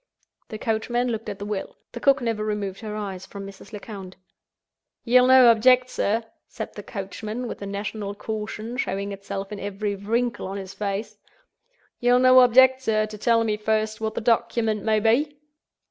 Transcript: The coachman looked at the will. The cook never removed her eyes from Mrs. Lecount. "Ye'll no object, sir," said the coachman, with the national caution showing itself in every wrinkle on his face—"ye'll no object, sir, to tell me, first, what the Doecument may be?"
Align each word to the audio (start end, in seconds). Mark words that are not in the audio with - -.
The 0.47 0.57
coachman 0.57 1.09
looked 1.11 1.29
at 1.29 1.37
the 1.37 1.45
will. 1.45 1.77
The 1.91 1.99
cook 1.99 2.21
never 2.23 2.43
removed 2.43 2.79
her 2.79 2.95
eyes 2.95 3.27
from 3.27 3.45
Mrs. 3.45 3.71
Lecount. 3.71 4.15
"Ye'll 5.03 5.27
no 5.27 5.51
object, 5.51 5.91
sir," 5.91 6.23
said 6.47 6.73
the 6.73 6.81
coachman, 6.81 7.47
with 7.47 7.59
the 7.59 7.67
national 7.67 8.15
caution 8.15 8.77
showing 8.77 9.11
itself 9.11 9.51
in 9.51 9.59
every 9.59 9.93
wrinkle 9.95 10.47
on 10.47 10.57
his 10.57 10.73
face—"ye'll 10.73 12.17
no 12.17 12.39
object, 12.39 12.81
sir, 12.81 13.05
to 13.05 13.17
tell 13.19 13.43
me, 13.43 13.57
first, 13.57 14.01
what 14.01 14.15
the 14.15 14.21
Doecument 14.23 14.81
may 14.81 14.99
be?" 14.99 15.37